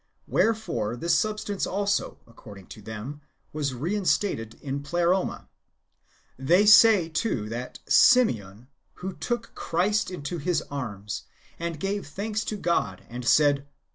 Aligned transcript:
Wherefore 0.25 0.95
this 0.95 1.13
substance 1.13 1.67
also, 1.67 2.17
according 2.25 2.65
to 2.69 2.81
them, 2.81 3.21
was 3.53 3.75
rein 3.75 4.03
stated 4.05 4.55
in 4.59 4.81
the 4.81 4.89
Pleroma. 4.89 5.47
They 6.39 6.65
say, 6.65 7.07
too, 7.07 7.47
that 7.49 7.77
Simeon, 7.87 8.67
"who 9.05 9.13
took 9.13 9.53
Christ 9.53 10.09
into 10.09 10.39
his 10.39 10.63
arms, 10.71 11.25
and 11.59 11.79
gave 11.79 12.07
thanks 12.07 12.43
to 12.45 12.57
God, 12.57 13.05
and 13.09 13.23
said. 13.23 13.67